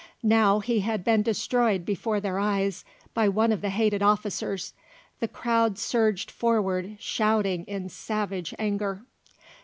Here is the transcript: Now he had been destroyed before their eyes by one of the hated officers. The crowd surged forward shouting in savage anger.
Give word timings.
Now 0.23 0.61
he 0.61 0.79
had 0.79 1.03
been 1.03 1.21
destroyed 1.21 1.85
before 1.85 2.19
their 2.19 2.39
eyes 2.39 2.83
by 3.13 3.29
one 3.29 3.51
of 3.51 3.61
the 3.61 3.69
hated 3.69 4.01
officers. 4.01 4.73
The 5.19 5.27
crowd 5.27 5.77
surged 5.77 6.31
forward 6.31 6.97
shouting 6.99 7.65
in 7.65 7.87
savage 7.87 8.55
anger. 8.57 9.03